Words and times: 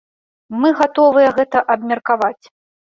Мы 0.63 0.71
гатовыя 0.81 1.29
гэта 1.39 1.65
абмеркаваць. 1.77 2.41